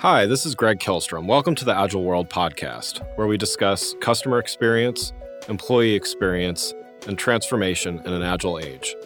[0.00, 1.26] Hi, this is Greg Kihlstrom.
[1.26, 5.12] Welcome to the Agile World podcast, where we discuss customer experience,
[5.46, 6.72] employee experience,
[7.06, 8.96] and transformation in an agile age.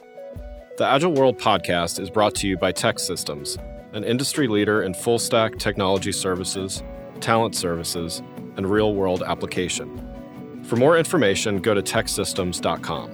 [0.77, 3.59] The Agile World podcast is brought to you by TEKsystems,
[3.93, 6.84] an industry leader in full stack technology services,
[7.18, 8.22] talent services,
[8.56, 10.62] and real world application.
[10.62, 13.11] For more information, go to teksystems.com.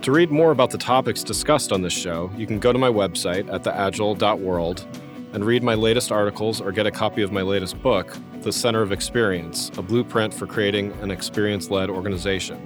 [0.00, 2.88] To read more about the topics discussed on this show, you can go to my
[2.88, 4.86] website at theagile.world
[5.32, 8.82] and read my latest articles or get a copy of my latest book, The Center
[8.82, 12.60] of Experience A Blueprint for Creating an Experience Led Organization,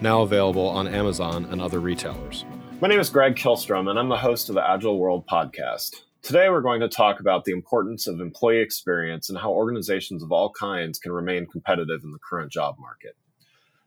[0.00, 2.44] now available on Amazon and other retailers.
[2.80, 6.02] My name is Greg Kihlstrom, and I'm the host of the Agile World podcast.
[6.22, 10.32] Today, we're going to talk about the importance of employee experience and how organizations of
[10.32, 13.16] all kinds can remain competitive in the current job market.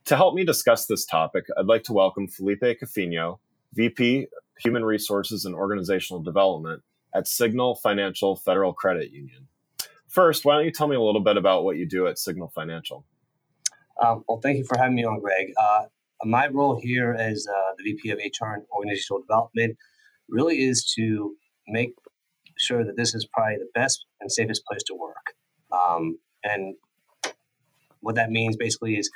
[0.06, 3.40] To help me discuss this topic, I'd like to welcome Felipe Cofiño,
[3.74, 4.28] VP
[4.60, 6.82] Human Resources and Organizational Development
[7.14, 9.48] at Signal Financial Federal Credit Union.
[10.08, 12.52] First, why don't you tell me a little bit about what you do at Signal
[12.54, 13.06] Financial?
[14.04, 15.54] Um, well, thank you for having me on, Greg.
[15.60, 15.84] Uh,
[16.24, 19.78] my role here as uh, the VP of HR and Organizational Development
[20.30, 21.36] really is to
[21.68, 21.94] make
[22.58, 25.34] sure that this is probably the best and safest place to work.
[25.72, 26.76] Um, and
[28.02, 29.10] what that means basically is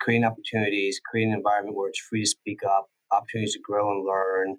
[0.00, 4.04] creating opportunities, creating an environment where it's free to speak up, opportunities to grow and
[4.04, 4.56] learn,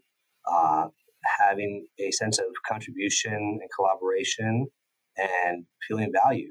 [0.50, 0.88] uh,
[1.40, 4.68] having a sense of contribution and collaboration
[5.18, 6.50] and feeling valued.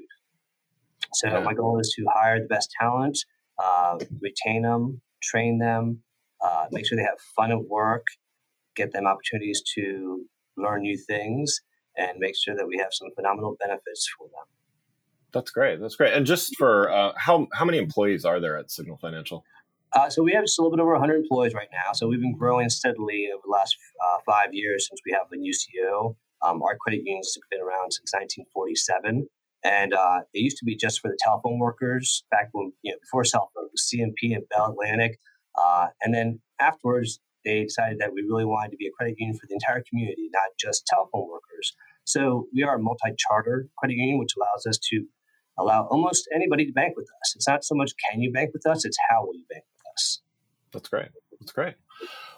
[1.13, 1.39] So yeah.
[1.39, 3.17] my goal is to hire the best talent,
[3.63, 6.01] uh, retain them, train them,
[6.45, 8.05] uh, make sure they have fun at work,
[8.75, 10.25] get them opportunities to
[10.57, 11.59] learn new things,
[11.97, 14.45] and make sure that we have some phenomenal benefits for them.
[15.33, 15.79] That's great.
[15.81, 16.13] That's great.
[16.13, 19.43] And just for uh, how how many employees are there at Signal Financial?
[19.93, 21.93] Uh, so we have just a little bit over 100 employees right now.
[21.93, 25.37] So we've been growing steadily over the last uh, five years since we have a
[25.37, 26.15] new CEO.
[26.45, 29.27] Um, our credit unions have been around since 1947,
[29.63, 32.97] and uh, it used to be just for the telephone workers back when you know
[33.01, 35.19] before cell phones, C&P and Bell Atlantic,
[35.57, 39.35] uh, and then afterwards they decided that we really wanted to be a credit union
[39.37, 41.73] for the entire community, not just telephone workers.
[42.03, 45.05] So we are a multi-charter credit union, which allows us to
[45.57, 47.35] allow almost anybody to bank with us.
[47.35, 49.63] It's not so much can you bank with us; it's how will you bank
[49.97, 50.21] us.
[50.73, 51.09] That's great.
[51.39, 51.75] That's great.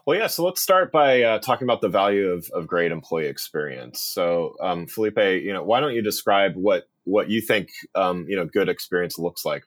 [0.06, 0.28] Well, yeah.
[0.28, 4.02] So let's start by uh, talking about the value of, of great employee experience.
[4.02, 8.36] So, um, Felipe, you know, why don't you describe what what you think um, you
[8.36, 9.64] know good experience looks like?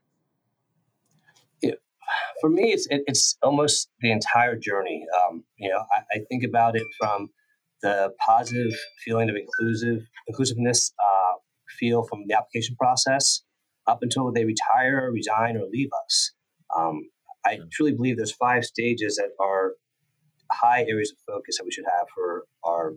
[1.62, 1.75] Yeah,
[2.41, 5.04] for me, it's it, it's almost the entire journey.
[5.22, 7.31] Um, you know, I, I, think about it from
[7.82, 8.72] the positive
[9.04, 11.38] feeling of inclusive inclusiveness uh,
[11.78, 13.42] feel from the application process
[13.86, 16.32] up until they retire, resign, or leave us.
[16.76, 17.10] Um,
[17.44, 19.72] I truly believe there's five stages that are
[20.50, 22.94] high areas of focus that we should have for our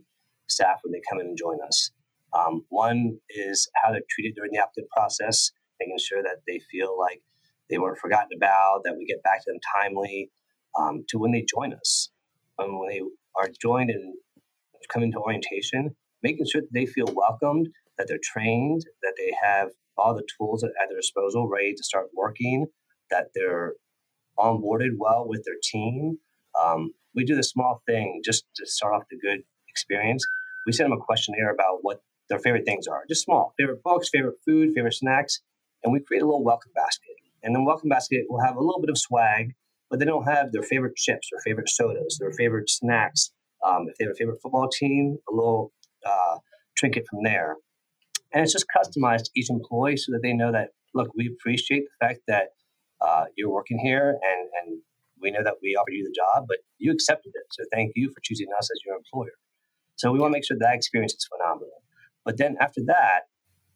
[0.47, 1.91] staff when they come in and join us.
[2.33, 6.97] Um, one is how they're treated during the applicant process, making sure that they feel
[6.99, 7.21] like
[7.69, 10.31] they weren't forgotten about, that we get back to them timely,
[10.77, 12.09] um, to when they join us.
[12.59, 13.01] Um, when they
[13.35, 14.13] are joined and
[14.89, 19.69] come into orientation, making sure that they feel welcomed, that they're trained, that they have
[19.97, 22.65] all the tools at their disposal ready to start working,
[23.09, 23.73] that they're
[24.37, 26.17] onboarded well with their team.
[26.61, 30.25] Um, we do the small thing just to start off the good experience.
[30.65, 34.09] We send them a questionnaire about what their favorite things are, just small favorite books,
[34.09, 35.41] favorite food, favorite snacks,
[35.83, 37.15] and we create a little welcome basket.
[37.43, 39.53] And then welcome basket will have a little bit of swag,
[39.89, 43.31] but they don't have their favorite chips, their favorite sodas, their favorite snacks.
[43.65, 45.71] Um, if they have a favorite football team, a little
[46.05, 46.37] uh,
[46.75, 47.57] trinket from there.
[48.33, 51.83] And it's just customized to each employee so that they know that look, we appreciate
[51.83, 52.49] the fact that
[53.01, 54.79] uh, you're working here and, and
[55.21, 57.43] we know that we offered you the job, but you accepted it.
[57.51, 59.33] So thank you for choosing us as your employer.
[59.95, 61.81] So we want to make sure that experience is phenomenal.
[62.25, 63.21] But then after that,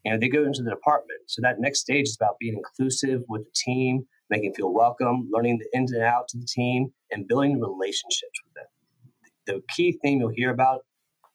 [0.03, 1.21] you know, they go into the department.
[1.27, 5.59] So that next stage is about being inclusive with the team, making feel welcome, learning
[5.59, 8.65] the ins and outs of the team, and building relationships with them.
[9.45, 10.81] The key thing you'll hear about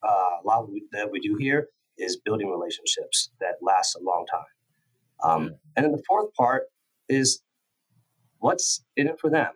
[0.03, 4.43] uh, a lot that we do here is building relationships that last a long time.
[5.23, 6.63] Um, and then the fourth part
[7.07, 7.41] is
[8.39, 9.51] what's in it for them?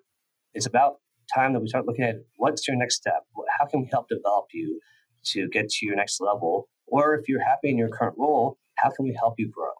[0.54, 0.96] It's about
[1.34, 3.24] time that we start looking at what's your next step?
[3.60, 4.80] How can we help develop you
[5.26, 6.70] to get to your next level?
[6.88, 9.74] Or if you're happy in your current role, how can we help you grow?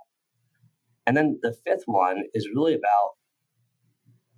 [1.08, 3.12] And then the fifth one is really about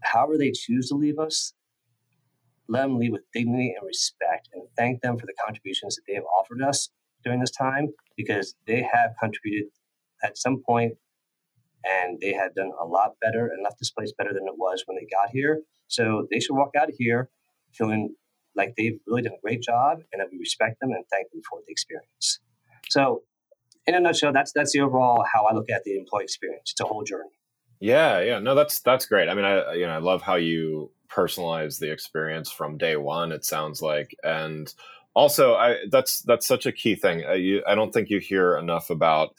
[0.03, 1.53] however they choose to leave us,
[2.67, 6.13] let them leave with dignity and respect and thank them for the contributions that they
[6.13, 6.89] have offered us
[7.23, 9.69] during this time because they have contributed
[10.23, 10.93] at some point
[11.85, 14.83] and they had done a lot better and left this place better than it was
[14.85, 15.61] when they got here.
[15.87, 17.29] So they should walk out of here
[17.73, 18.15] feeling
[18.55, 21.41] like they've really done a great job and that we respect them and thank them
[21.49, 22.39] for the experience.
[22.89, 23.23] So
[23.87, 26.71] in a nutshell, that's that's the overall how I look at the employee experience.
[26.71, 27.29] It's a whole journey.
[27.79, 29.27] Yeah, yeah, no, that's that's great.
[29.27, 33.31] I mean, I you know I love how you personalize the experience from day one.
[33.31, 34.73] It sounds like, and
[35.15, 37.25] also I that's that's such a key thing.
[37.25, 39.35] Uh, you, I don't think you hear enough about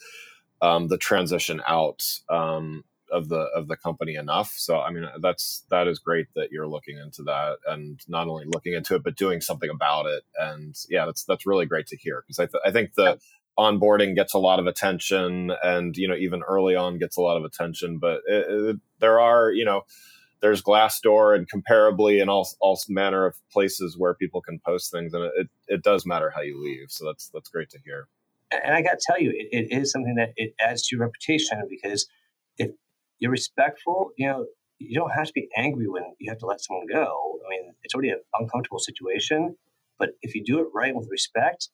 [0.63, 4.53] um, the transition out um, of the of the company enough.
[4.55, 8.45] So I mean, that's that is great that you're looking into that and not only
[8.47, 10.23] looking into it but doing something about it.
[10.39, 13.19] And yeah, that's that's really great to hear because I th- I think the
[13.59, 17.37] onboarding gets a lot of attention and you know even early on gets a lot
[17.37, 19.83] of attention but it, it, there are you know
[20.41, 25.13] there's Glassdoor and Comparably and all all manner of places where people can post things
[25.13, 28.07] and it, it does matter how you leave so that's that's great to hear
[28.63, 31.05] and i got to tell you it, it is something that it adds to your
[31.05, 32.07] reputation because
[32.57, 32.71] if
[33.19, 34.45] you're respectful you know
[34.79, 37.73] you don't have to be angry when you have to let someone go i mean
[37.83, 39.55] it's already an uncomfortable situation
[39.99, 41.69] but if you do it right with respect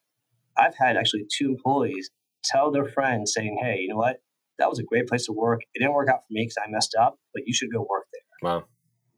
[0.60, 2.10] I've had actually two employees
[2.44, 4.18] tell their friends saying, "Hey, you know what?
[4.58, 5.62] That was a great place to work.
[5.74, 8.08] It didn't work out for me because I messed up, but you should go work
[8.14, 8.66] there." Wow.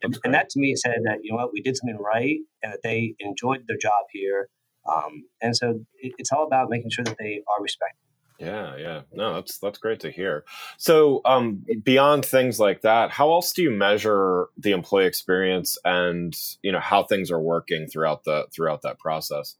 [0.03, 2.73] And, and, that to me said that you know what we did something right and
[2.73, 4.49] that they enjoyed their job here.
[4.85, 7.97] Um, and so it, it's all about making sure that they are respected.
[8.39, 9.01] Yeah, yeah.
[9.13, 10.45] No, that's that's great to hear.
[10.77, 16.35] So, um, beyond things like that, how else do you measure the employee experience and
[16.63, 19.57] you know how things are working throughout the throughout that process?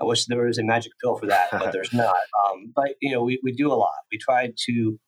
[0.00, 2.14] I wish there was a magic pill for that, but there's not.
[2.44, 3.94] Um, but you know, we, we do a lot.
[4.12, 4.98] We try to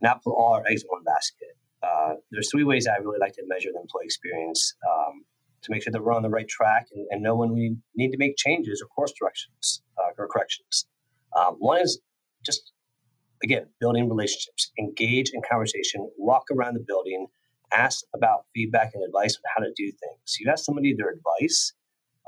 [0.00, 1.56] not put all our eggs in one basket.
[1.82, 5.24] Uh, there's three ways I really like to measure the employee experience um,
[5.62, 8.10] to make sure that we're on the right track and, and, know when we need
[8.10, 10.86] to make changes or course directions uh, or corrections.
[11.36, 12.00] Um, one is
[12.44, 12.72] just
[13.42, 17.26] again building relationships, engage in conversation, walk around the building,
[17.72, 20.36] ask about feedback and advice on how to do things.
[20.40, 21.72] You ask somebody their advice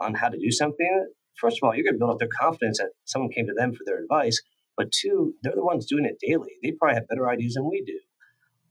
[0.00, 2.78] on how to do something, first of all, you're going to build up their confidence
[2.78, 4.40] that someone came to them for their advice.
[4.76, 6.52] But two, they're the ones doing it daily.
[6.62, 8.00] They probably have better ideas than we do.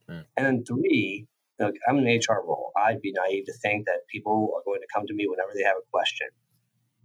[0.09, 0.25] Mm.
[0.35, 1.27] And then three,
[1.59, 2.71] look, I'm in an HR role.
[2.77, 5.63] I'd be naive to think that people are going to come to me whenever they
[5.63, 6.27] have a question.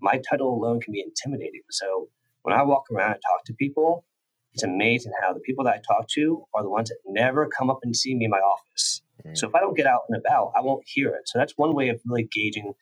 [0.01, 1.63] My title alone can be intimidating.
[1.71, 2.09] So
[2.43, 4.05] when I walk around and talk to people,
[4.55, 7.71] it's amazing how the people that I talk to are the ones that never come
[7.71, 9.03] up and see me in my office.
[9.25, 9.37] Mm.
[9.37, 11.29] So if I don't get out and about, I won't hear it.
[11.29, 12.73] So that's one way of really gauging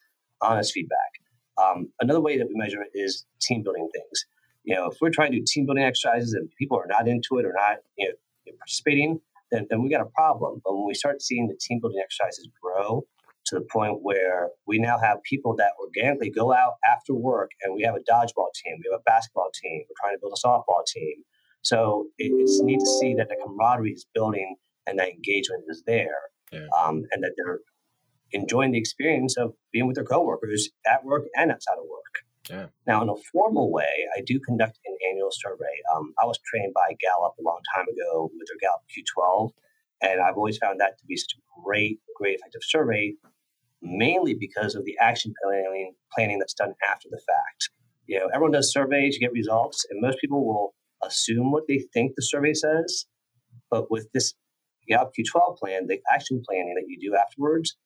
[0.40, 1.20] honest feedback.
[1.62, 4.26] Um, another way that we measure it is team building things.
[4.64, 7.38] You know, if we're trying to do team building exercises and people are not into
[7.38, 9.20] it or not you know, participating,
[9.50, 10.60] then, then we got a problem.
[10.64, 13.04] But when we start seeing the team building exercises grow
[13.46, 17.74] to the point where we now have people that organically go out after work and
[17.74, 20.46] we have a dodgeball team, we have a basketball team, we're trying to build a
[20.46, 21.14] softball team.
[21.62, 24.56] So it, it's neat to see that the camaraderie is building
[24.86, 26.20] and that engagement is there.
[26.52, 26.66] Yeah.
[26.80, 27.60] Um, and that they're
[28.32, 32.25] enjoying the experience of being with their coworkers at work and outside of work.
[32.50, 32.66] Yeah.
[32.86, 35.64] Now, in a formal way, I do conduct an annual survey.
[35.94, 39.50] Um, I was trained by Gallup a long time ago with their Gallup Q12,
[40.02, 43.14] and I've always found that to be such a great, great effective survey,
[43.82, 47.70] mainly because of the action planning, planning that's done after the fact.
[48.06, 51.84] You know, everyone does surveys, you get results, and most people will assume what they
[51.92, 53.06] think the survey says.
[53.70, 54.34] But with this
[54.88, 57.76] Gallup Q12 plan, the action planning that you do afterwards,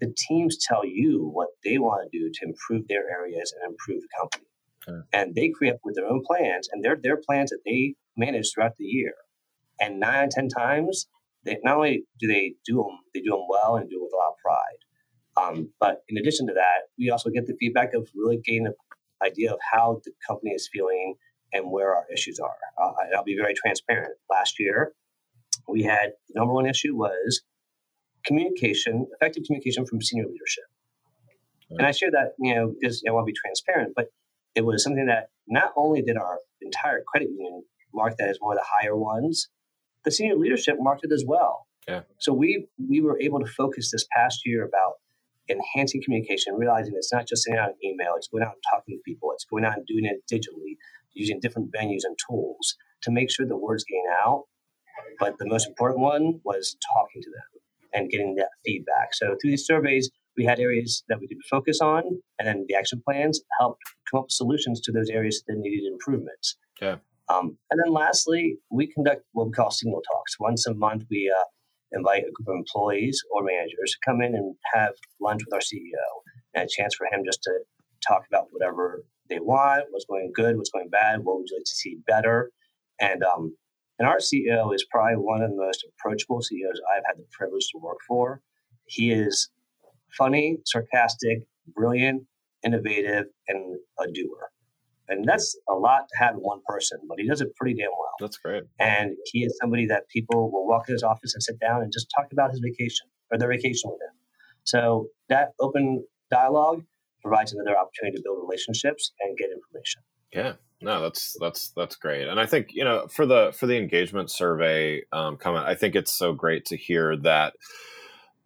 [0.00, 4.02] the teams tell you what they want to do to improve their areas and improve
[4.02, 4.46] the company.
[4.88, 5.06] Okay.
[5.12, 8.76] And they create with their own plans, and they're their plans that they manage throughout
[8.78, 9.14] the year.
[9.80, 11.06] And nine, ten times,
[11.44, 14.12] they not only do they do them, they do them well and do it with
[14.12, 14.80] a lot of pride.
[15.36, 18.74] Um, but in addition to that, we also get the feedback of really getting an
[19.24, 21.14] idea of how the company is feeling
[21.52, 22.56] and where our issues are.
[22.80, 24.14] Uh, I'll be very transparent.
[24.30, 24.92] Last year,
[25.68, 27.42] we had the number one issue was
[28.24, 30.64] communication, effective communication from senior leadership.
[31.70, 31.78] Right.
[31.78, 34.08] And I share that, you know, because I want to be transparent, but
[34.54, 37.62] it was something that not only did our entire credit union
[37.92, 39.48] mark that as one of the higher ones,
[40.04, 41.66] the senior leadership marked it as well.
[41.88, 42.02] Yeah.
[42.18, 44.94] So we we were able to focus this past year about
[45.50, 48.96] enhancing communication, realizing it's not just sending out an email, it's going out and talking
[48.96, 50.76] to people, it's going out and doing it digitally,
[51.12, 54.44] using different venues and tools to make sure the word's getting out.
[55.20, 57.53] But the most important one was talking to them
[57.94, 59.14] and getting that feedback.
[59.14, 62.02] So through these surveys, we had areas that we could focus on,
[62.38, 65.90] and then the action plans helped come up with solutions to those areas that needed
[65.90, 66.56] improvements.
[66.80, 66.96] Yeah.
[67.32, 70.38] Um, and then lastly, we conduct what we call signal talks.
[70.38, 71.44] Once a month, we uh,
[71.92, 75.60] invite a group of employees or managers to come in and have lunch with our
[75.60, 76.04] CEO
[76.54, 77.52] and a chance for him just to
[78.06, 81.64] talk about whatever they want, what's going good, what's going bad, what would you like
[81.64, 82.50] to see better.
[83.00, 83.56] And um,
[83.98, 87.68] and our CEO is probably one of the most approachable CEOs I've had the privilege
[87.72, 88.40] to work for.
[88.86, 89.50] He is
[90.16, 91.42] funny, sarcastic,
[91.74, 92.24] brilliant,
[92.64, 94.50] innovative, and a doer.
[95.08, 97.90] And that's a lot to have in one person, but he does it pretty damn
[97.90, 98.14] well.
[98.20, 98.64] That's great.
[98.78, 101.92] And he is somebody that people will walk in his office and sit down and
[101.92, 104.14] just talk about his vacation or their vacation with him.
[104.64, 106.84] So that open dialogue
[107.20, 110.02] provides another opportunity to build relationships and get information.
[110.32, 113.78] Yeah, no, that's that's that's great, and I think you know for the for the
[113.78, 117.54] engagement survey um, comment, I think it's so great to hear that.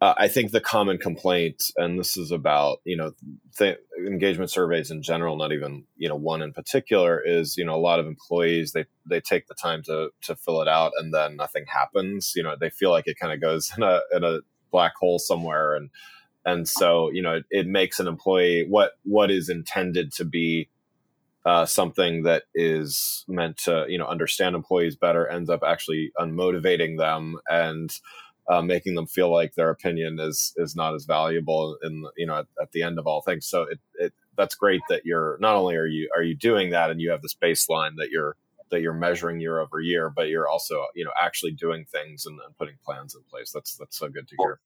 [0.01, 3.11] Uh, I think the common complaint, and this is about you know
[3.57, 7.75] th- engagement surveys in general, not even you know one in particular, is you know
[7.75, 11.13] a lot of employees they they take the time to to fill it out and
[11.13, 12.31] then nothing happens.
[12.33, 14.39] You know they feel like it kind of goes in a in a
[14.71, 15.89] black hole somewhere, and
[16.45, 20.69] and so you know it, it makes an employee what what is intended to be
[21.45, 26.97] uh, something that is meant to you know understand employees better ends up actually unmotivating
[26.97, 27.99] them and
[28.49, 32.39] uh, making them feel like their opinion is is not as valuable in you know
[32.39, 33.45] at, at, the end of all things.
[33.45, 36.89] So it, it that's great that you're not only are you are you doing that
[36.89, 38.35] and you have this baseline that you're
[38.71, 42.39] that you're measuring year over year but you're also you know actually doing things and,
[42.45, 43.51] and putting plans in place.
[43.51, 44.59] That's that's so good to hear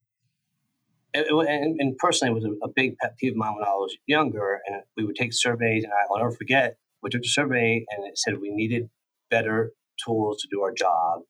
[1.14, 3.70] it, and, and, personally, it was a, a, big pet peeve of mine when I
[3.70, 4.60] was younger.
[4.66, 6.76] And we would take surveys, and I, will never forget.
[7.02, 8.90] We took a survey, and it said we needed
[9.30, 9.72] better
[10.04, 11.20] tools to do our job.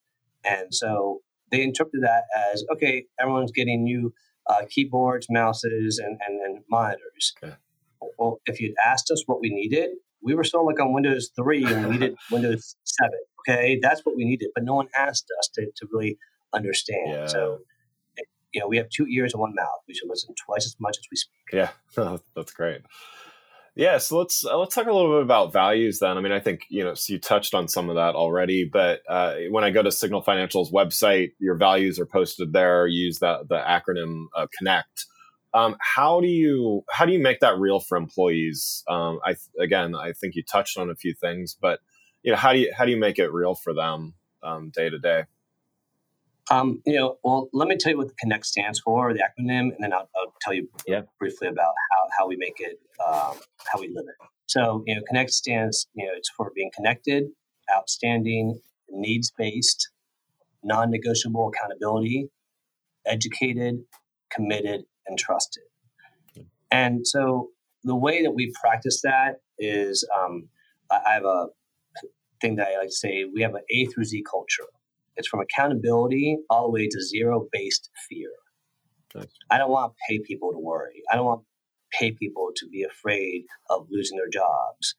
[0.44, 4.12] And so they interpreted that as okay, everyone's getting new
[4.46, 7.34] uh, keyboards, mouses, and, and, and monitors.
[7.42, 7.54] Okay.
[8.18, 9.90] Well, if you'd asked us what we needed,
[10.22, 13.10] we were still like on Windows 3 and we needed Windows 7.
[13.40, 16.18] Okay, that's what we needed, but no one asked us to, to really
[16.54, 17.10] understand.
[17.10, 17.26] Yeah.
[17.26, 17.60] So
[18.54, 19.80] you know, we have two ears and one mouth.
[19.86, 21.34] We should listen twice as much as we speak.
[21.52, 22.82] Yeah, that's great.
[23.76, 26.16] Yeah, so let's uh, let's talk a little bit about values then.
[26.16, 29.00] I mean, I think you know, so you touched on some of that already, but
[29.08, 32.86] uh, when I go to Signal Financial's website, your values are posted there.
[32.86, 35.06] Use that the acronym uh, Connect.
[35.54, 38.84] Um, how do you how do you make that real for employees?
[38.88, 41.80] Um, I again, I think you touched on a few things, but
[42.22, 44.88] you know, how do you how do you make it real for them um, day
[44.88, 45.24] to day?
[46.50, 49.74] Um, you know, well, let me tell you what the Connect stands for, the acronym,
[49.74, 51.02] and then I'll, I'll tell you yeah.
[51.18, 53.38] briefly about how, how we make it, um,
[53.72, 54.28] how we live it.
[54.46, 57.24] So, you know, Connect stands, you know, it's for being connected,
[57.74, 58.60] outstanding,
[58.90, 59.88] needs based,
[60.62, 62.28] non negotiable accountability,
[63.06, 63.84] educated,
[64.30, 65.64] committed, and trusted.
[66.70, 67.50] And so
[67.84, 70.48] the way that we practice that is um,
[70.90, 71.46] I have a
[72.40, 74.68] thing that I like to say we have an A through Z culture.
[75.16, 78.30] It's from accountability all the way to zero based fear.
[79.14, 79.26] Nice.
[79.50, 81.02] I don't want to pay people to worry.
[81.10, 84.96] I don't want to pay people to be afraid of losing their jobs.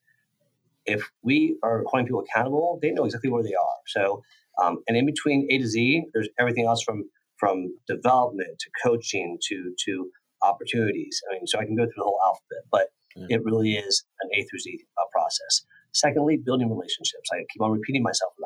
[0.86, 3.78] If we are holding people accountable, they know exactly where they are.
[3.88, 4.22] So,
[4.62, 7.04] um, and in between A to Z, there's everything else from
[7.38, 10.10] from development to coaching to to
[10.42, 11.20] opportunities.
[11.30, 13.36] I mean, so I can go through the whole alphabet, but yeah.
[13.36, 15.64] it really is an A through Z uh, process.
[15.92, 17.28] Secondly, building relationships.
[17.32, 18.45] I keep on repeating myself about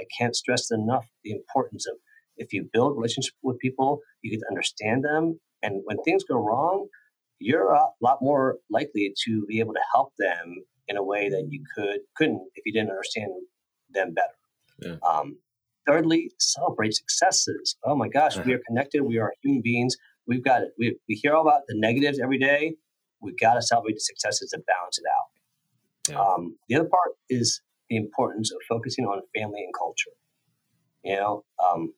[0.00, 1.96] I can't stress enough the importance of
[2.36, 5.38] if you build relationships with people, you get to understand them.
[5.62, 6.88] And when things go wrong,
[7.38, 10.56] you're a lot more likely to be able to help them
[10.88, 13.30] in a way that you could couldn't if you didn't understand
[13.90, 14.34] them better.
[14.80, 14.96] Yeah.
[15.08, 15.38] Um,
[15.86, 17.76] thirdly, celebrate successes.
[17.84, 18.44] Oh my gosh, uh-huh.
[18.46, 19.02] we are connected.
[19.02, 19.96] We are human beings.
[20.26, 20.70] We've got it.
[20.78, 22.74] We, we hear all about the negatives every day.
[23.20, 25.28] We've got to celebrate the successes and balance it out.
[26.08, 26.20] Yeah.
[26.20, 30.12] Um, the other part is the importance of focusing on family and culture.
[31.04, 31.92] You know, um,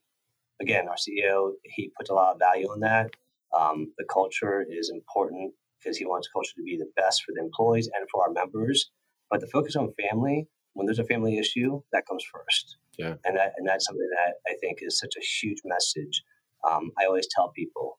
[0.61, 3.11] again, our CEO he puts a lot of value on that.
[3.57, 7.43] Um, the culture is important because he wants culture to be the best for the
[7.43, 8.91] employees and for our members.
[9.31, 12.77] But the focus on family, when there's a family issue, that comes first.
[12.99, 13.15] Yeah.
[13.25, 16.23] And that and that's something that I think is such a huge message.
[16.69, 17.99] Um, I always tell people,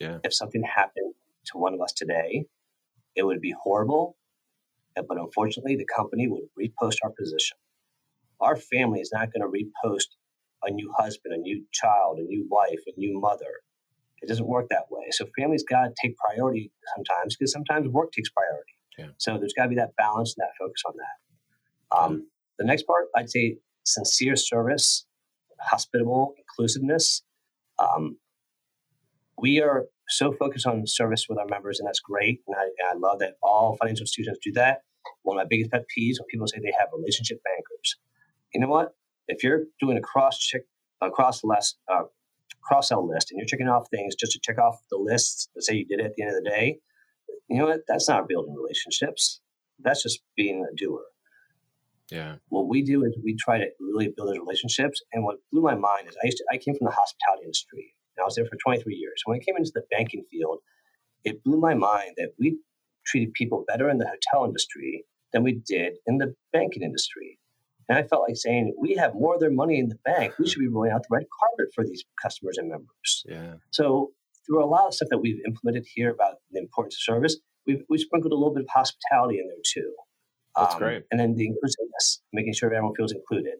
[0.00, 0.18] yeah.
[0.24, 1.14] if something happened
[1.46, 2.46] to one of us today,
[3.14, 4.16] it would be horrible
[4.96, 7.56] but unfortunately, the company would repost our position.
[8.40, 10.06] Our family is not going to repost
[10.62, 13.62] a new husband, a new child, a new wife, a new mother.
[14.22, 15.06] It doesn't work that way.
[15.10, 18.72] So families got to take priority sometimes because sometimes work takes priority.
[18.98, 19.14] Yeah.
[19.18, 21.96] So there's got to be that balance and that focus on that.
[21.96, 22.20] Um, mm-hmm.
[22.58, 25.06] The next part, I'd say sincere service,
[25.60, 27.22] hospitable inclusiveness.
[27.78, 28.18] Um,
[29.38, 32.40] we are so focused on service with our members, and that's great.
[32.46, 34.82] And I, and I love that all financial institutions do that.
[35.22, 37.96] One of my biggest pet peeves when people say they have relationship bankers.
[38.54, 38.94] You know what?
[39.28, 40.62] If you're doing a cross check,
[41.00, 42.02] a cross list, uh,
[42.62, 45.62] cross sell list, and you're checking off things just to check off the lists that
[45.62, 46.78] say you did it at the end of the day,
[47.48, 47.80] you know what?
[47.88, 49.40] That's not building relationships.
[49.82, 51.02] That's just being a doer.
[52.10, 52.36] Yeah.
[52.48, 55.00] What we do is we try to really build those relationships.
[55.12, 57.94] And what blew my mind is I used to, I came from the hospitality industry.
[58.18, 59.22] I was there for 23 years.
[59.24, 60.58] When I came into the banking field,
[61.24, 62.58] it blew my mind that we
[63.06, 67.38] treated people better in the hotel industry than we did in the banking industry.
[67.88, 70.34] And I felt like saying, we have more of their money in the bank.
[70.38, 73.24] We should be rolling out the red carpet for these customers and members.
[73.28, 73.54] Yeah.
[73.70, 74.12] So
[74.46, 77.36] through a lot of stuff that we've implemented here about the importance of service,
[77.66, 79.92] we've, we've sprinkled a little bit of hospitality in there too.
[80.56, 81.02] That's um, great.
[81.10, 83.54] And then the inclusiveness, making sure everyone feels included.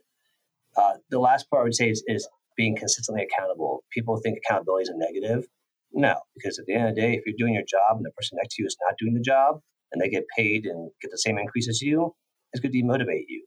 [0.77, 3.85] Uh, the last part I would say is, is being consistently accountable.
[3.93, 5.47] People think accountability is a negative.
[5.93, 8.11] No, because at the end of the day, if you're doing your job and the
[8.13, 9.61] person next to you is not doing the job
[9.93, 12.15] and they get paid and get the same increase as you,
[12.53, 13.45] it's going to demotivate you.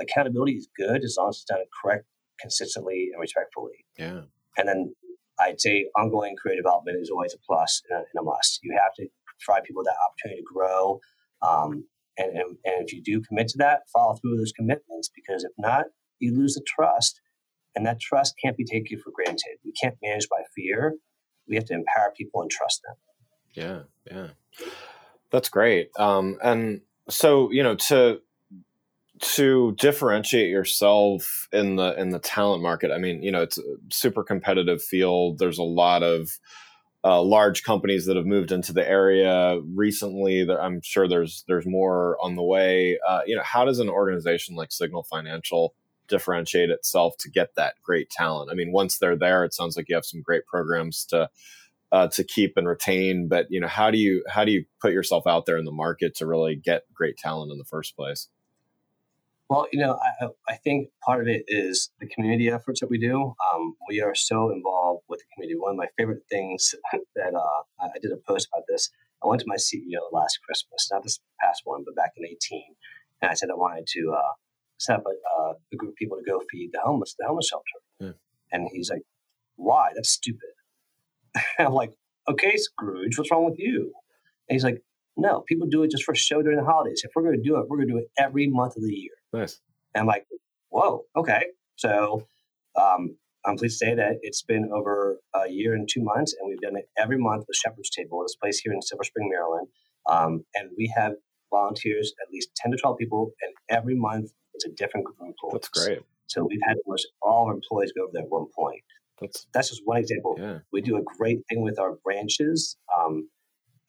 [0.00, 2.04] Accountability is good as long as it's done correct,
[2.40, 3.84] consistently, and respectfully.
[3.98, 4.22] Yeah.
[4.56, 4.94] And then
[5.40, 8.60] I'd say ongoing career development is always a plus and a, and a must.
[8.62, 9.08] You have to
[9.44, 11.00] provide people that opportunity to grow.
[11.42, 11.84] Um,
[12.18, 15.44] and, and, and if you do commit to that, follow through with those commitments because
[15.44, 15.86] if not,
[16.18, 17.20] you lose the trust.
[17.76, 19.58] And that trust can't be taken for granted.
[19.64, 20.96] We can't manage by fear.
[21.48, 22.96] We have to empower people and trust them.
[23.54, 24.66] Yeah, yeah.
[25.30, 25.90] That's great.
[25.98, 28.20] Um, and so, you know, to
[29.20, 33.76] to differentiate yourself in the in the talent market, I mean, you know, it's a
[33.90, 35.38] super competitive field.
[35.38, 36.38] There's a lot of
[37.04, 40.44] uh, large companies that have moved into the area recently.
[40.44, 42.98] That I'm sure there's there's more on the way.
[43.06, 45.74] Uh, you know, how does an organization like Signal Financial
[46.10, 48.50] differentiate itself to get that great talent?
[48.50, 51.30] I mean, once they're there, it sounds like you have some great programs to
[51.92, 53.28] uh, to keep and retain.
[53.28, 55.72] But you know, how do you how do you put yourself out there in the
[55.72, 58.28] market to really get great talent in the first place?
[59.48, 62.98] Well, you know, I, I think part of it is the community efforts that we
[62.98, 63.34] do.
[63.52, 65.58] Um, we are so involved with the community.
[65.58, 66.72] One of my favorite things
[67.16, 68.90] that uh, I did a post about this.
[69.24, 72.62] I went to my CEO last Christmas, not this past one, but back in 18.
[73.20, 74.32] And I said I wanted to uh,
[74.80, 77.64] set a, uh, a, group of people to go feed the homeless, the homeless shelter.
[78.00, 78.12] Yeah.
[78.50, 79.02] And he's like,
[79.56, 79.90] why?
[79.94, 80.50] That's stupid.
[81.58, 81.92] I'm like,
[82.28, 83.92] okay, Scrooge, what's wrong with you?
[84.48, 84.82] And he's like,
[85.16, 87.02] no, people do it just for show during the holidays.
[87.04, 88.92] If we're going to do it, we're going to do it every month of the
[88.92, 89.12] year.
[89.32, 89.60] Nice.
[89.94, 90.26] And I'm like,
[90.70, 91.44] whoa, okay.
[91.76, 92.26] So
[92.80, 96.48] um, I'm pleased to say that it's been over a year and two months, and
[96.48, 99.68] we've done it every month with Shepherd's Table, this place here in Silver Spring, Maryland.
[100.08, 101.12] Um, and we have
[101.50, 105.28] volunteers, at least 10 to 12 people, and every month it's a different group of
[105.28, 105.52] employees.
[105.52, 106.00] That's great.
[106.26, 108.82] So we've had almost all our employees go over there at one point.
[109.20, 110.36] That's, That's just one example.
[110.38, 110.58] Yeah.
[110.72, 112.76] We do a great thing with our branches.
[112.96, 113.28] Um,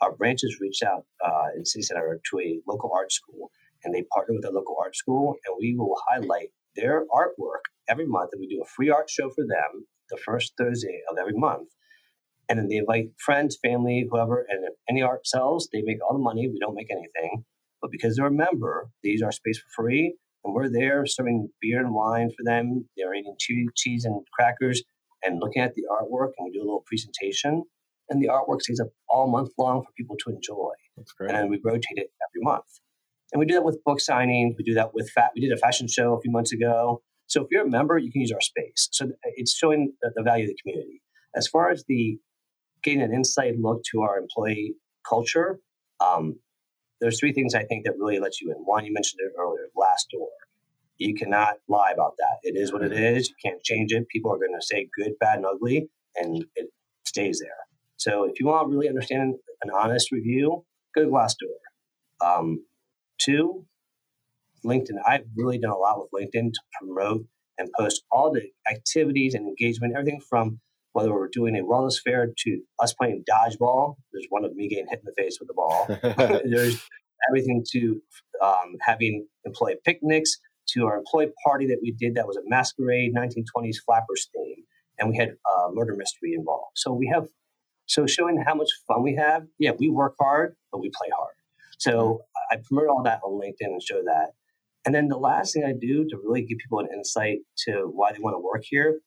[0.01, 3.51] our branches reach out uh, in City Center to a local art school,
[3.83, 8.07] and they partner with a local art school, and we will highlight their artwork every
[8.07, 8.31] month.
[8.33, 11.69] And we do a free art show for them the first Thursday of every month.
[12.49, 16.17] And then they invite friends, family, whoever, and if any art sells, they make all
[16.17, 16.49] the money.
[16.49, 17.45] We don't make anything.
[17.81, 21.49] But because they're a member, they use our space for free, and we're there serving
[21.61, 22.87] beer and wine for them.
[22.97, 23.35] They're eating
[23.75, 24.81] cheese and crackers
[25.23, 27.63] and looking at the artwork, and we do a little presentation.
[28.09, 30.71] And the artwork stays up all month long for people to enjoy.
[30.97, 31.31] That's great.
[31.31, 32.65] And we rotate it every month.
[33.31, 34.55] And we do that with book signings.
[34.57, 35.31] We do that with fat.
[35.33, 37.01] We did a fashion show a few months ago.
[37.27, 38.89] So if you're a member, you can use our space.
[38.91, 41.01] So it's showing the, the value of the community.
[41.35, 42.17] As far as the
[42.83, 44.75] getting an inside look to our employee
[45.07, 45.59] culture,
[46.01, 46.39] um,
[47.01, 48.57] there's three things I think that really lets you in.
[48.63, 50.27] One, you mentioned it earlier, Glassdoor.
[50.97, 52.37] You cannot lie about that.
[52.43, 53.27] It is what it is.
[53.29, 54.07] You can't change it.
[54.09, 56.69] People are going to say good, bad, and ugly, and it
[57.05, 57.49] stays there.
[57.97, 60.63] So if you want to really understand an honest review,
[60.95, 61.57] go to Glassdoor.
[62.23, 62.65] Um,
[63.19, 63.65] two,
[64.63, 64.97] LinkedIn.
[65.05, 67.25] I've really done a lot with LinkedIn to promote
[67.57, 70.59] and post all the activities and engagement, everything from
[70.93, 73.95] whether we're doing a wellness fair to us playing dodgeball.
[74.11, 75.87] There's one of me getting hit in the face with the ball.
[76.49, 76.81] There's
[77.29, 78.01] everything to
[78.43, 80.37] um, having employee picnics
[80.69, 84.63] to our employee party that we did that was a masquerade 1920s flappers theme
[84.99, 87.27] and we had a murder mystery involved so we have
[87.87, 91.33] so showing how much fun we have yeah we work hard but we play hard
[91.77, 94.31] so i promote all that on linkedin and show that
[94.85, 98.11] and then the last thing i do to really give people an insight to why
[98.11, 98.99] they want to work here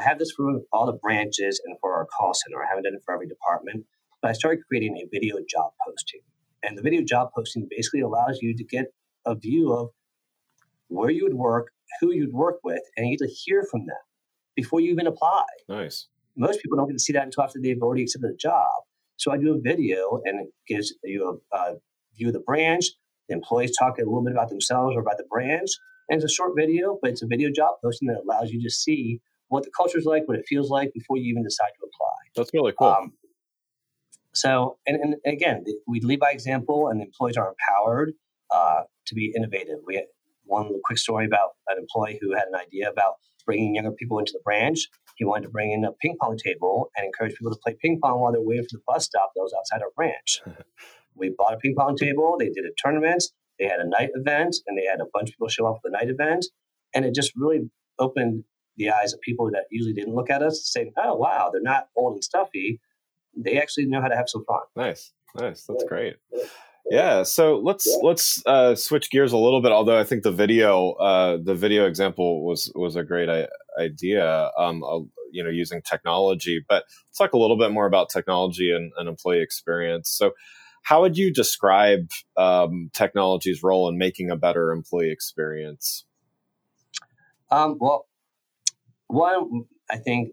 [0.00, 2.94] i have this for all the branches and for our call center i haven't done
[2.94, 3.84] it for every department
[4.22, 6.20] but i started creating a video job posting
[6.62, 8.86] and the video job posting basically allows you to get
[9.26, 9.90] a view of
[10.88, 11.68] where you would work,
[12.00, 13.96] who you'd work with, and you get to hear from them
[14.56, 15.44] before you even apply.
[15.68, 16.08] Nice.
[16.36, 18.68] Most people don't get to see that until after they've already accepted a job.
[19.16, 21.74] So I do a video, and it gives you a, a
[22.16, 22.86] view of the branch.
[23.28, 25.70] The employees talk a little bit about themselves or about the branch,
[26.08, 28.70] and it's a short video, but it's a video job posting that allows you to
[28.70, 31.86] see what the culture is like, what it feels like before you even decide to
[31.86, 32.16] apply.
[32.36, 32.88] That's really cool.
[32.88, 33.12] Um,
[34.32, 38.12] so, and, and, again, we lead by example, and the employees are empowered
[38.54, 39.78] uh, to be innovative.
[39.84, 40.04] We had
[40.44, 44.32] one quick story about an employee who had an idea about bringing younger people into
[44.32, 44.88] the branch.
[45.16, 47.98] He wanted to bring in a ping pong table and encourage people to play ping
[48.00, 50.42] pong while they're waiting for the bus stop that was outside our branch.
[51.16, 52.36] we bought a ping pong table.
[52.38, 53.24] They did a tournament.
[53.58, 55.90] They had a night event, and they had a bunch of people show up for
[55.90, 56.46] the night event,
[56.94, 58.44] and it just really opened
[58.76, 61.88] the eyes of people that usually didn't look at us, saying, "Oh, wow, they're not
[61.96, 62.80] old and stuffy.
[63.36, 65.64] They actually know how to have some fun." Nice, nice.
[65.64, 66.16] That's great.
[66.90, 68.06] Yeah, so let's yeah.
[68.06, 69.72] let's uh, switch gears a little bit.
[69.72, 73.28] Although I think the video uh, the video example was was a great
[73.78, 74.50] idea.
[74.58, 75.00] Um, uh,
[75.32, 79.08] you know, using technology, but let's talk a little bit more about technology and, and
[79.08, 80.10] employee experience.
[80.10, 80.32] So,
[80.82, 86.04] how would you describe um, technology's role in making a better employee experience?
[87.50, 88.06] Um, well,
[89.10, 90.30] one, I think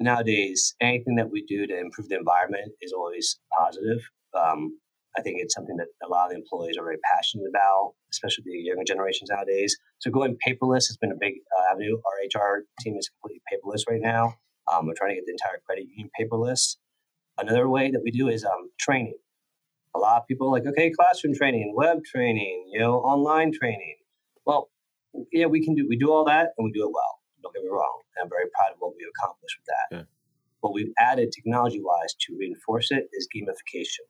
[0.00, 4.00] nowadays anything that we do to improve the environment is always positive.
[4.34, 4.78] Um,
[5.16, 8.44] I think it's something that a lot of the employees are very passionate about, especially
[8.46, 9.76] the younger generations nowadays.
[9.98, 11.96] So going paperless has been a big uh, avenue.
[11.96, 14.34] Our HR team is completely paperless right now.
[14.70, 16.76] Um, we're trying to get the entire credit union paperless.
[17.38, 19.16] Another way that we do is um, training.
[19.94, 23.96] A lot of people like, okay, classroom training, web training, you know, online training.
[24.44, 24.70] Well,
[25.32, 27.17] yeah, we can do we do all that and we do it well.
[27.42, 28.02] Don't get me wrong.
[28.20, 29.96] I'm very proud of what we've accomplished with that.
[29.96, 30.04] Yeah.
[30.60, 34.06] What we've added technology wise to reinforce it is gamification.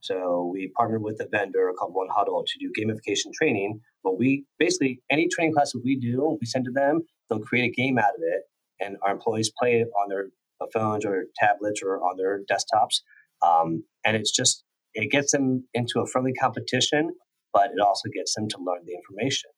[0.00, 3.80] So we partnered with a vendor called One Huddle to do gamification training.
[4.04, 7.02] But we basically any training class that we do, we send to them.
[7.28, 8.42] They'll create a game out of it,
[8.80, 10.28] and our employees play it on their
[10.72, 13.00] phones or tablets or on their desktops.
[13.42, 17.10] Um, and it's just it gets them into a friendly competition,
[17.52, 19.50] but it also gets them to learn the information.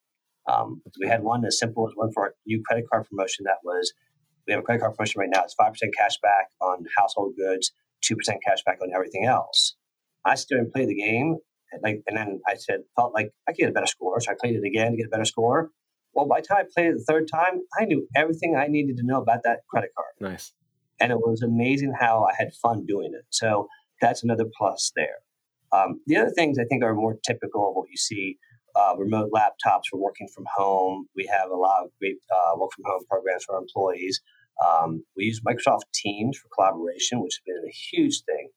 [0.49, 3.57] Um, we had one as simple as one for our new credit card promotion that
[3.63, 3.93] was
[4.47, 5.43] we have a credit card promotion right now.
[5.43, 9.75] It's five percent cash back on household goods, two percent cash back on everything else.
[10.25, 11.37] I stood and played the game,
[11.71, 14.31] and like, and then I said, felt like I could get a better score, so
[14.31, 15.69] I played it again to get a better score.
[16.13, 18.97] Well, by the time I played it the third time, I knew everything I needed
[18.97, 20.31] to know about that credit card.
[20.33, 20.53] Nice.
[20.99, 23.25] And it was amazing how I had fun doing it.
[23.29, 23.67] So
[24.01, 25.19] that's another plus there.
[25.71, 28.37] Um, the other things I think are more typical of what you see
[28.75, 31.07] uh, remote laptops for working from home.
[31.15, 34.21] We have a lot of great uh, work from home programs for our employees.
[34.65, 38.49] Um, we use Microsoft Teams for collaboration, which has been a huge thing.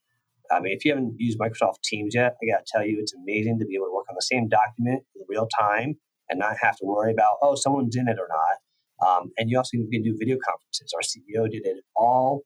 [0.51, 3.15] I mean, if you haven't used Microsoft Teams yet, I got to tell you, it's
[3.15, 5.95] amazing to be able to work on the same document in real time
[6.29, 9.07] and not have to worry about, oh, someone's in it or not.
[9.07, 10.93] Um, and you also can do video conferences.
[10.95, 12.43] Our CEO did an all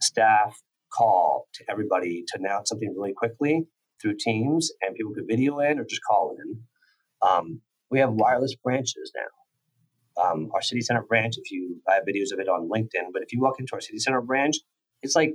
[0.00, 0.60] staff
[0.92, 3.66] call to everybody to announce something really quickly
[4.00, 6.60] through Teams, and people could video in or just call in.
[7.26, 7.60] Um,
[7.90, 10.22] we have wireless branches now.
[10.22, 13.22] Um, our city center branch, if you, I have videos of it on LinkedIn, but
[13.22, 14.56] if you walk into our city center branch,
[15.02, 15.34] it's like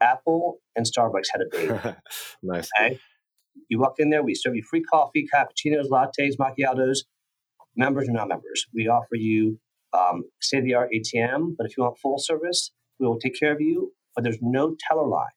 [0.00, 1.96] Apple and Starbucks had a baby.
[2.42, 2.68] nice.
[2.78, 2.98] Okay?
[3.68, 7.00] You walk in there, we serve you free coffee, cappuccinos, lattes, macchiatos,
[7.76, 8.66] members or non members.
[8.74, 9.58] We offer you
[9.92, 13.38] um, state of the art ATM, but if you want full service, we will take
[13.38, 13.92] care of you.
[14.14, 15.28] But there's no teller line,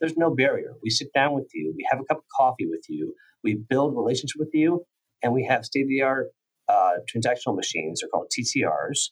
[0.00, 0.74] there's no barrier.
[0.82, 3.14] We sit down with you, we have a cup of coffee with you,
[3.44, 4.84] we build relationship with you,
[5.26, 6.28] and we have state of the art
[6.68, 8.00] uh, transactional machines.
[8.00, 9.10] They're called TCRs,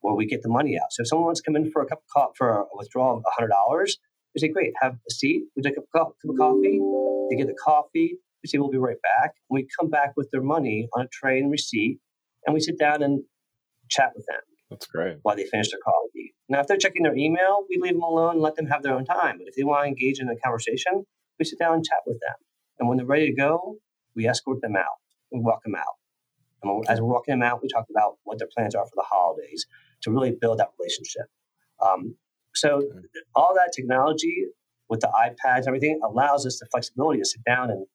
[0.00, 0.86] where we get the money out.
[0.92, 3.16] So if someone wants to come in for a cup of coffee, for a withdrawal
[3.18, 3.98] of hundred dollars,
[4.34, 5.42] we say, "Great, have a seat.
[5.56, 6.80] We take a cup of coffee.
[7.28, 8.18] They get the coffee.
[8.42, 11.08] We say, "We'll be right back." And we come back with their money on a
[11.08, 11.98] tray and receipt,
[12.46, 13.24] and we sit down and
[13.90, 14.40] chat with them.
[14.70, 15.18] That's great.
[15.22, 16.34] While they finish their coffee.
[16.48, 18.94] Now, if they're checking their email, we leave them alone and let them have their
[18.94, 19.38] own time.
[19.38, 21.04] But if they want to engage in a conversation,
[21.38, 22.36] we sit down and chat with them.
[22.78, 23.76] And when they're ready to go,
[24.14, 25.02] we escort them out
[25.32, 25.96] we walk them out.
[26.62, 29.04] And as we're walking them out, we talk about what their plans are for the
[29.08, 29.66] holidays
[30.02, 31.26] to really build that relationship.
[31.84, 32.16] Um,
[32.54, 32.82] so
[33.34, 34.46] all that technology
[34.88, 37.86] with the iPads and everything allows us the flexibility to sit down and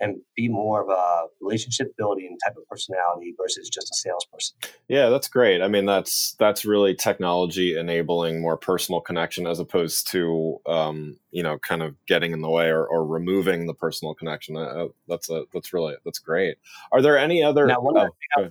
[0.00, 4.56] and be more of a relationship building type of personality versus just a salesperson.
[4.88, 5.62] Yeah, that's great.
[5.62, 11.42] I mean, that's that's really technology enabling more personal connection as opposed to um, you
[11.42, 14.56] know kind of getting in the way or, or removing the personal connection.
[14.56, 16.56] Uh, that's a that's really that's great.
[16.92, 17.66] Are there any other?
[17.66, 18.50] Now, one, oh, other,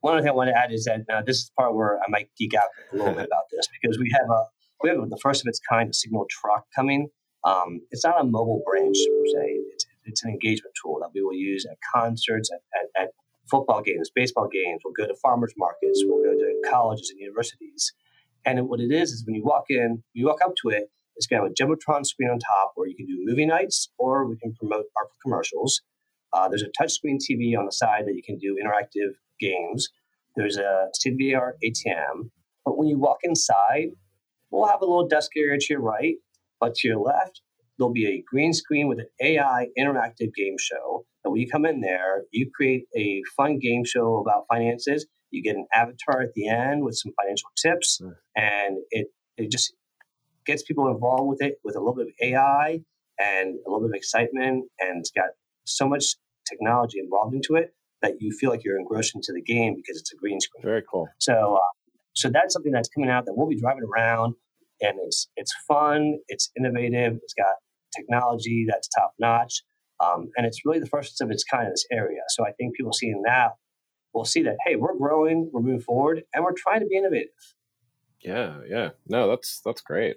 [0.00, 1.98] one other thing I want to add is that uh, this is the part where
[1.98, 4.44] I might geek out a little bit about this because we have a
[4.82, 7.08] we have the first of its kind a signal truck coming.
[7.44, 9.60] Um, it's not a mobile branch per se.
[10.06, 13.10] It's an engagement tool that we will use at concerts, at, at, at
[13.50, 14.80] football games, baseball games.
[14.84, 16.02] We'll go to farmers markets.
[16.04, 17.92] We'll go to colleges and universities.
[18.44, 21.26] And what it is is when you walk in, you walk up to it, it's
[21.26, 24.54] got a Jumbotron screen on top where you can do movie nights or we can
[24.54, 25.80] promote our commercials.
[26.32, 29.88] Uh, there's a touchscreen TV on the side that you can do interactive games.
[30.36, 32.30] There's a state-of-the-art ATM.
[32.64, 33.92] But when you walk inside,
[34.50, 36.16] we'll have a little desk area to your right,
[36.60, 37.40] but to your left,
[37.78, 41.04] there'll be a green screen with an AI interactive game show.
[41.24, 45.06] And when you come in there, you create a fun game show about finances.
[45.30, 48.14] You get an avatar at the end with some financial tips, mm.
[48.36, 49.74] and it it just
[50.46, 52.80] gets people involved with it with a little bit of AI
[53.18, 54.64] and a little bit of excitement.
[54.78, 55.30] And it's got
[55.64, 56.14] so much
[56.48, 60.12] technology involved into it that you feel like you're engrossed into the game because it's
[60.12, 60.62] a green screen.
[60.62, 61.08] Very cool.
[61.18, 61.72] So, uh,
[62.14, 64.34] so that's something that's coming out that we'll be driving around,
[64.80, 67.56] and it's it's fun, it's innovative, it's got
[67.96, 69.62] technology that's top notch,
[70.04, 72.20] um, and it's really the first of its kind in this area.
[72.28, 73.52] So I think people seeing that
[74.14, 77.30] will see that hey, we're growing, we're moving forward, and we're trying to be innovative.
[78.20, 80.16] Yeah, yeah, no, that's that's great.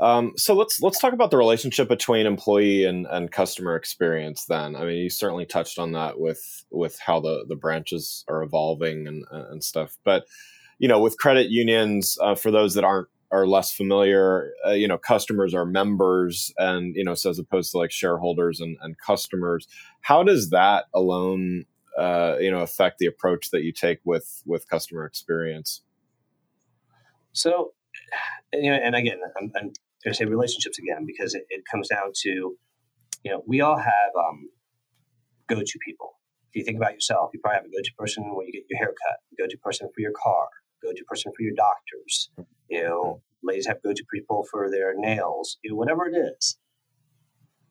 [0.00, 4.46] Um, so let's let's talk about the relationship between employee and, and customer experience.
[4.46, 8.42] Then, I mean, you certainly touched on that with with how the the branches are
[8.42, 9.96] evolving and and stuff.
[10.04, 10.26] But
[10.78, 14.86] you know, with credit unions, uh, for those that aren't are less familiar, uh, you
[14.86, 18.96] know, customers are members, and you know, so as opposed to like shareholders and, and
[19.04, 19.66] customers,
[20.02, 21.64] how does that alone,
[21.98, 25.82] uh, you know, affect the approach that you take with with customer experience?
[27.32, 27.72] So,
[28.52, 29.72] you know, and again, I'm, I'm
[30.04, 32.30] going to say relationships again because it, it, comes down to,
[33.24, 34.48] you know, we all have um,
[35.48, 36.20] go-to people.
[36.50, 38.78] If you think about yourself, you probably have a go-to person when you get your
[38.78, 40.46] haircut, go-to person for your car,
[40.84, 42.30] go-to person for your doctors.
[42.74, 45.58] You know, ladies have go-to people for their nails.
[45.62, 46.58] You know, whatever it is,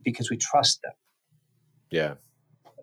[0.04, 0.94] because we trust them.
[1.92, 2.16] Yeah.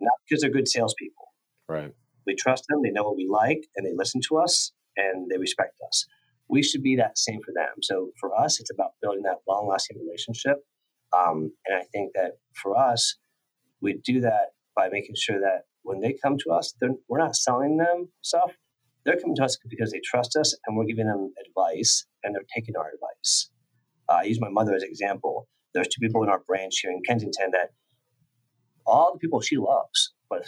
[0.01, 1.33] Not because they're good salespeople.
[1.69, 1.93] Right.
[2.27, 2.81] We trust them.
[2.83, 6.07] They know what we like, and they listen to us, and they respect us
[6.51, 7.81] we should be that same for them.
[7.81, 10.57] So for us, it's about building that long lasting relationship.
[11.17, 13.17] Um, and I think that for us,
[13.81, 16.75] we do that by making sure that when they come to us,
[17.09, 18.53] we're not selling them stuff.
[19.05, 22.43] They're coming to us because they trust us and we're giving them advice and they're
[22.55, 23.51] taking our advice.
[24.09, 25.49] Uh, I use my mother as an example.
[25.75, 27.71] There's two people in our branch here in Kensington that
[28.87, 30.45] all the people she loves, but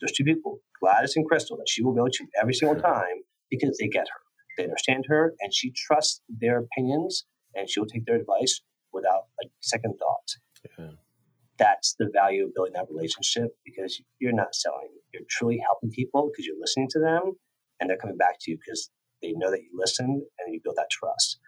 [0.00, 3.76] there's two people, Gladys and Crystal, that she will go to every single time because
[3.78, 4.20] they get her.
[4.56, 8.60] They understand her, and she trusts their opinions, and she will take their advice
[8.92, 10.78] without a second thought.
[10.78, 10.90] Yeah.
[11.58, 14.88] That's the value of building that relationship because you're not selling.
[15.12, 17.32] You're truly helping people because you're listening to them,
[17.80, 18.90] and they're coming back to you because
[19.22, 21.38] they know that you listened and you built that trust.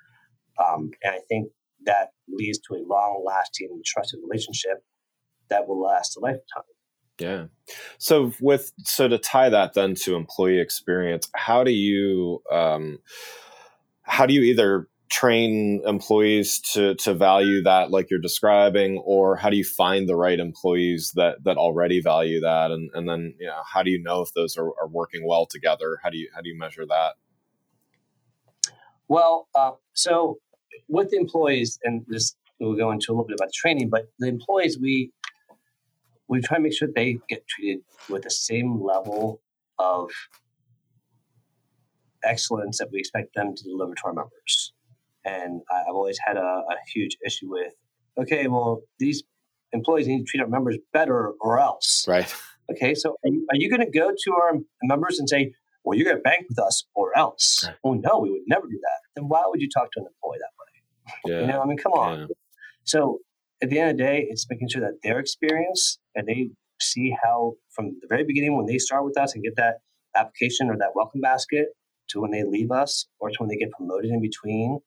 [0.59, 1.51] Um, and I think
[1.85, 4.85] that leads to a long lasting, trusted relationship
[5.51, 6.65] that will last a lifetime.
[7.19, 7.47] Yeah.
[7.99, 12.99] So with so to tie that then to employee experience, how do you um,
[14.03, 19.51] how do you either train employees to to value that like you're describing, or how
[19.51, 23.47] do you find the right employees that that already value that, and and then you
[23.47, 25.99] know how do you know if those are, are working well together?
[26.03, 27.14] How do you how do you measure that?
[29.09, 30.38] Well, uh, so
[30.88, 34.29] with the employees, and this we'll go into a little bit about training, but the
[34.29, 35.12] employees we
[36.29, 39.40] we try to make sure they get treated with the same level
[39.79, 40.11] of
[42.25, 44.73] excellence that we expect them to deliver to our members.
[45.27, 47.73] And I've always had a, a huge issue with,
[48.19, 49.25] okay, well, these
[49.73, 52.07] employees need to treat our members better or else.
[52.07, 52.33] Right.
[52.71, 54.53] Okay, so are you, you going to go to our
[54.85, 55.53] members and say,
[55.85, 57.65] well, you're going to bank with us or else?
[57.67, 57.77] Right.
[57.85, 59.01] Oh, no, we would never do that.
[59.15, 60.62] Then why would you talk to an employee that way?
[61.25, 61.41] Yeah.
[61.43, 62.21] You know, I mean, come on.
[62.21, 62.27] Yeah.
[62.85, 63.21] So
[63.62, 67.15] at the end of the day, it's making sure that their experience and they see
[67.23, 69.77] how from the very beginning when they start with us and get that
[70.17, 71.69] application or that welcome basket
[72.09, 74.81] to when they leave us or to when they get promoted in between,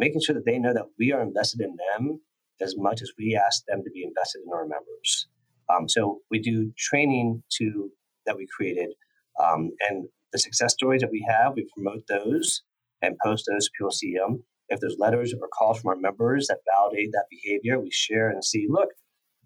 [0.00, 2.20] making sure that they know that we are invested in them
[2.60, 5.28] as much as we ask them to be invested in our members.
[5.72, 7.90] Um, so we do training to
[8.26, 8.90] that we created,
[9.42, 12.62] um, and the success stories that we have, we promote those
[13.02, 14.44] and post those so people see them.
[14.68, 18.44] If there's letters or calls from our members that validate that behavior, we share and
[18.44, 18.90] see, look,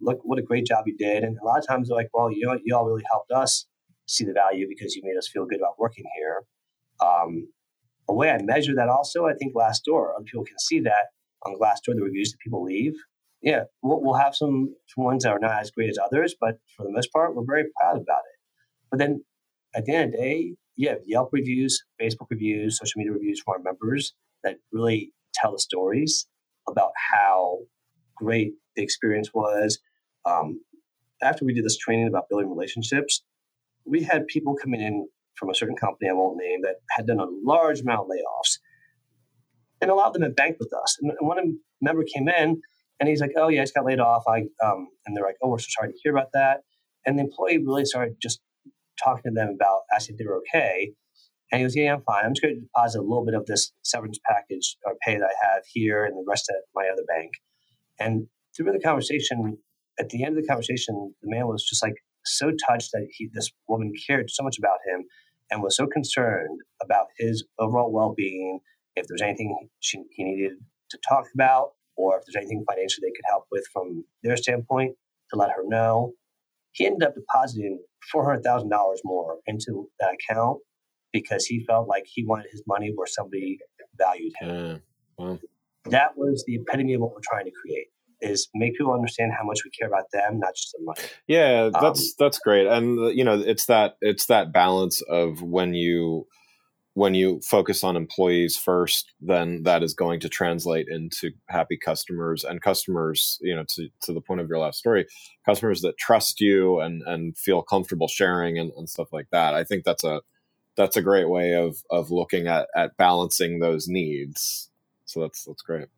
[0.01, 1.25] look what a great job you did.
[1.25, 3.67] And a lot of times they're like, well, you know, you all really helped us
[4.07, 6.43] see the value because you made us feel good about working here.
[7.01, 7.49] Um,
[8.09, 11.07] a way I measure that also, I think Glassdoor, other people can see that
[11.45, 12.95] on Glassdoor, the reviews that people leave.
[13.43, 16.59] Yeah, we'll, we'll have some, some ones that are not as great as others, but
[16.77, 18.40] for the most part, we're very proud about it.
[18.90, 19.25] But then
[19.75, 23.40] at the end of the day, you have Yelp reviews, Facebook reviews, social media reviews
[23.40, 26.27] from our members that really tell the stories
[26.69, 27.59] about how
[28.17, 29.79] great the experience was.
[30.25, 30.61] Um,
[31.23, 33.23] after we did this training about building relationships,
[33.85, 37.20] we had people coming in from a certain company I won't name that had done
[37.20, 38.59] a large amount of layoffs,
[39.81, 40.97] and a lot of them had banked with us.
[41.01, 42.61] And one member came in
[43.01, 45.37] and he's like, "Oh yeah, I just got laid off." I um, and they're like,
[45.42, 46.61] "Oh, we're so sorry to hear about that."
[47.07, 48.40] And the employee really started just
[49.03, 50.92] talking to them about asking if they were okay.
[51.53, 52.25] And he goes, Yeah, I'm fine.
[52.25, 55.25] I'm just going to deposit a little bit of this severance package or pay that
[55.25, 57.33] I have here and the rest at my other bank.
[58.01, 59.59] And through the conversation,
[59.99, 61.94] at the end of the conversation, the man was just like
[62.25, 65.05] so touched that he, this woman cared so much about him
[65.50, 68.61] and was so concerned about his overall well being.
[68.96, 70.52] If there's anything she, he needed
[70.90, 74.96] to talk about, or if there's anything financially they could help with from their standpoint,
[75.30, 76.12] to let her know.
[76.72, 77.80] he ended up depositing
[78.14, 78.70] $400,000
[79.04, 80.59] more into that account
[81.12, 83.59] because he felt like he wanted his money where somebody
[83.98, 84.83] valued him.
[85.18, 85.40] well.
[85.87, 87.88] That was the epitome of what we're trying to create
[88.25, 91.01] is make people understand how much we care about them, not just the money.
[91.27, 95.75] Yeah, that's um, that's great, and you know, it's that it's that balance of when
[95.75, 96.27] you
[96.95, 102.45] when you focus on employees first, then that is going to translate into happy customers
[102.45, 105.05] and customers, you know, to, to the point of your last story,
[105.45, 109.55] customers that trust you and, and feel comfortable sharing and, and stuff like that.
[109.55, 110.23] I think that's a,
[110.77, 114.71] that's a great way of, of looking at, at balancing those needs.
[115.05, 115.89] So that's, that's great.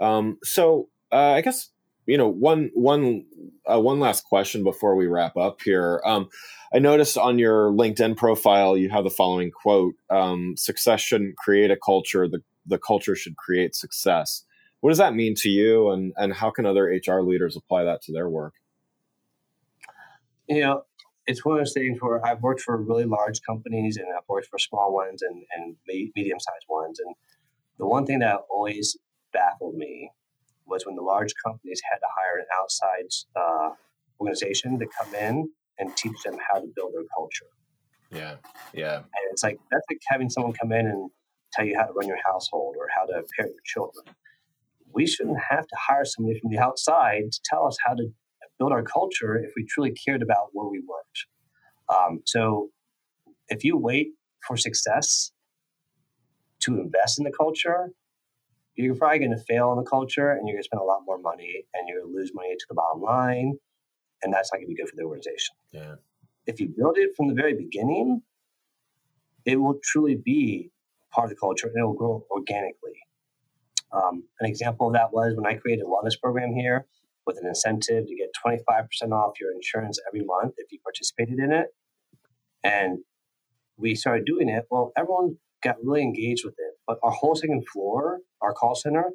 [0.00, 1.70] Um, so uh, I guess
[2.06, 3.24] you know one one
[3.70, 6.00] uh, one last question before we wrap up here.
[6.04, 6.28] Um,
[6.72, 11.70] I noticed on your LinkedIn profile you have the following quote: um, "Success shouldn't create
[11.70, 14.44] a culture; the the culture should create success."
[14.80, 18.02] What does that mean to you, and and how can other HR leaders apply that
[18.02, 18.54] to their work?
[20.48, 20.82] You know,
[21.26, 24.48] it's one of those things where I've worked for really large companies and I've worked
[24.48, 26.98] for small ones and, and medium sized ones.
[26.98, 27.14] And
[27.78, 28.96] the one thing that always
[29.32, 30.10] baffled me
[30.66, 33.70] was when the large companies had to hire an outside uh,
[34.20, 37.46] organization to come in and teach them how to build their culture.
[38.10, 38.36] Yeah,
[38.72, 38.96] yeah.
[38.96, 41.10] And it's like that's like having someone come in and
[41.52, 44.14] tell you how to run your household or how to parent your children.
[44.92, 48.08] We shouldn't have to hire somebody from the outside to tell us how to
[48.58, 51.26] build our culture if we truly cared about where we worked.
[51.88, 52.70] Um, so,
[53.48, 54.08] if you wait
[54.46, 55.32] for success
[56.60, 57.90] to invest in the culture,
[58.82, 61.00] you're probably going to fail in the culture and you're going to spend a lot
[61.06, 63.54] more money and you're going to lose money to the bottom line.
[64.22, 65.54] And that's not going to be good for the organization.
[65.72, 65.94] Yeah.
[66.46, 68.22] If you build it from the very beginning,
[69.44, 70.70] it will truly be
[71.10, 73.00] part of the culture and it will grow organically.
[73.92, 76.86] Um, an example of that was when I created a wellness program here
[77.26, 81.52] with an incentive to get 25% off your insurance every month if you participated in
[81.52, 81.68] it.
[82.62, 82.98] And
[83.76, 84.66] we started doing it.
[84.70, 86.69] Well, everyone got really engaged with it.
[86.86, 89.10] But our whole second floor, our call center,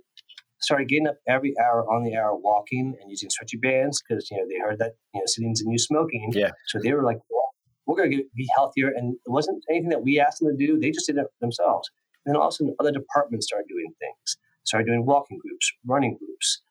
[0.61, 4.37] started getting up every hour on the hour walking and using stretchy bands because you
[4.37, 6.31] know they heard that you know sitting's a new smoking.
[6.33, 6.51] Yeah.
[6.67, 7.49] So they were like, well,
[7.85, 10.79] we're going to be healthier, and it wasn't anything that we asked them to do.
[10.79, 11.89] They just did it themselves.
[12.25, 14.37] And then all of a sudden, other departments started doing things.
[14.63, 16.61] Started doing walking groups, running groups,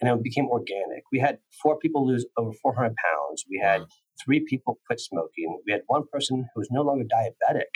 [0.00, 1.02] and it became organic.
[1.12, 3.44] We had four people lose over 400 pounds.
[3.50, 3.82] We had
[4.24, 5.60] three people quit smoking.
[5.66, 7.70] We had one person who was no longer diabetic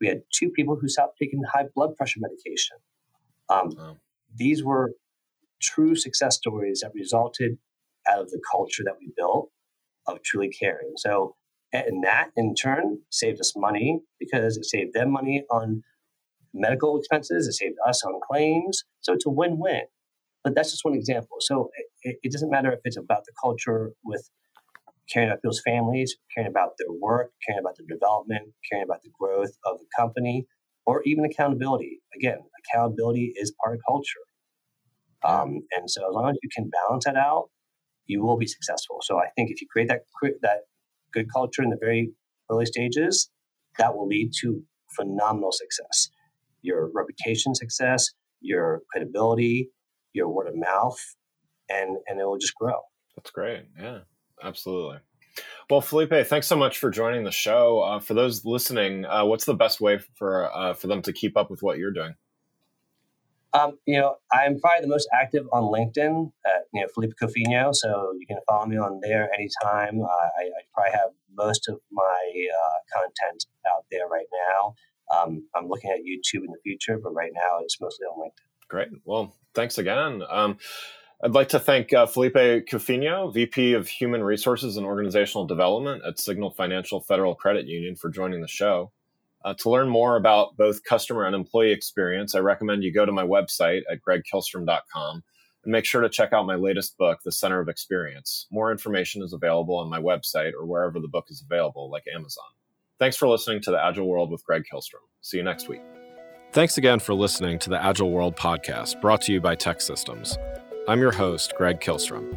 [0.00, 2.76] we had two people who stopped taking high blood pressure medication.
[3.48, 3.96] Um, oh.
[4.34, 4.92] These were
[5.60, 7.58] true success stories that resulted
[8.10, 9.50] out of the culture that we built
[10.06, 10.92] of truly caring.
[10.96, 11.36] So,
[11.72, 15.82] and that in turn saved us money because it saved them money on
[16.52, 18.84] medical expenses, it saved us on claims.
[19.00, 19.82] So it's a win win.
[20.42, 21.36] But that's just one example.
[21.40, 21.70] So
[22.02, 24.28] it, it doesn't matter if it's about the culture with
[25.12, 29.10] caring about those families, caring about their work, caring about their development, caring about the
[29.18, 30.46] growth of the company,
[30.86, 32.00] or even accountability.
[32.16, 34.20] Again, accountability is part of culture.
[35.22, 37.50] Um, and so as long as you can balance that out,
[38.06, 38.98] you will be successful.
[39.02, 40.02] So I think if you create that
[40.42, 40.60] that
[41.12, 42.12] good culture in the very
[42.50, 43.30] early stages,
[43.78, 44.62] that will lead to
[44.96, 46.08] phenomenal success.
[46.62, 48.08] Your reputation success,
[48.40, 49.70] your credibility,
[50.12, 50.98] your word of mouth,
[51.68, 52.80] and and it will just grow.
[53.14, 53.66] That's great.
[53.78, 54.00] Yeah
[54.42, 54.98] absolutely.
[55.68, 57.80] Well, Felipe, thanks so much for joining the show.
[57.80, 61.36] Uh, for those listening, uh, what's the best way for uh, for them to keep
[61.36, 62.14] up with what you're doing?
[63.52, 67.74] Um, you know, I'm probably the most active on LinkedIn at you know Felipe Cofiño,
[67.74, 70.00] so you can follow me on there anytime.
[70.02, 74.74] Uh, I, I, probably have most of my uh, content out there right now.
[75.16, 78.68] Um, I'm looking at YouTube in the future, but right now it's mostly on LinkedIn.
[78.68, 78.88] Great.
[79.04, 80.22] Well, thanks again.
[80.28, 80.58] Um,
[81.22, 86.18] I'd like to thank uh, Felipe Cofiño, VP of Human Resources and Organizational Development at
[86.18, 88.90] Signal Financial Federal Credit Union, for joining the show.
[89.44, 93.12] Uh, to learn more about both customer and employee experience, I recommend you go to
[93.12, 95.22] my website at gregkihlstrom.com
[95.64, 98.46] and make sure to check out my latest book, The Center of Experience.
[98.50, 102.44] More information is available on my website or wherever the book is available, like Amazon.
[102.98, 105.04] Thanks for listening to The Agile World with Greg Kihlstrom.
[105.20, 105.82] See you next week.
[106.52, 110.36] Thanks again for listening to the Agile World podcast brought to you by TEKsystems.
[110.88, 112.36] I'm your host, Greg Kihlstrom.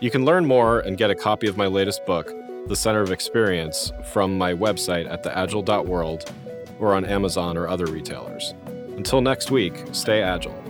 [0.00, 2.32] You can learn more and get a copy of my latest book,
[2.66, 6.30] The Center of Experience, from my website at theagile.world
[6.80, 8.52] or on Amazon or other retailers.
[8.96, 10.63] Until next week, stay agile.